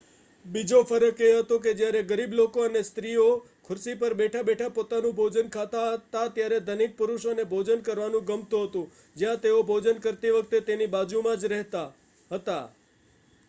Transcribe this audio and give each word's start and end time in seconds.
બીજો 0.45 0.77
ફરક 0.83 1.19
એ 1.21 1.27
હતો 1.33 1.57
કે 1.59 1.71
જ્યારે 1.75 1.99
ગરીબ 2.05 2.31
લોકો 2.33 2.63
અને 2.63 2.81
સ્ત્રી 2.83 3.17
ઓ 3.19 3.27
ખુરશીપર 3.63 4.15
બેઠા 4.15 4.43
બેઠા 4.43 4.71
પોતાનું 4.71 5.13
ભોજન 5.15 5.51
ખાતા 5.51 5.85
હતા 5.89 6.25
ત્યારે 6.31 6.59
ધનિક 6.63 6.97
પુરુષોને 6.97 7.43
ભોજન 7.47 7.83
કરવાનું 7.83 8.25
ગમતું 8.25 8.65
હતું 8.65 8.89
જ્યાં 9.15 9.41
તેઓ 9.41 9.63
ભોજન 9.65 10.01
કરતી 10.01 10.33
વખતે 10.33 10.63
તેમની 10.63 10.89
બાજુમાં 10.89 11.39
જરહેતા 11.39 11.87
હતા 12.31 12.63